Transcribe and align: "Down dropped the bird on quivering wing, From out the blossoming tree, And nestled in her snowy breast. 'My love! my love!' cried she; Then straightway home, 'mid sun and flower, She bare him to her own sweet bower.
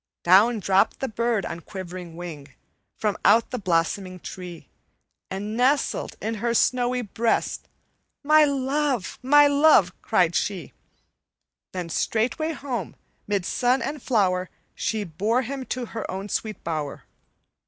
"Down 0.23 0.59
dropped 0.59 0.99
the 0.99 1.07
bird 1.07 1.45
on 1.45 1.59
quivering 1.59 2.15
wing, 2.15 2.55
From 2.97 3.17
out 3.23 3.51
the 3.51 3.59
blossoming 3.59 4.19
tree, 4.19 4.67
And 5.29 5.55
nestled 5.55 6.15
in 6.19 6.33
her 6.41 6.55
snowy 6.55 7.03
breast. 7.03 7.67
'My 8.23 8.43
love! 8.43 9.19
my 9.21 9.45
love!' 9.45 9.93
cried 10.01 10.33
she; 10.35 10.73
Then 11.71 11.89
straightway 11.89 12.53
home, 12.53 12.95
'mid 13.27 13.45
sun 13.45 13.83
and 13.83 14.01
flower, 14.01 14.49
She 14.73 15.03
bare 15.03 15.43
him 15.43 15.65
to 15.67 15.85
her 15.93 16.09
own 16.09 16.29
sweet 16.29 16.63
bower. 16.63 17.03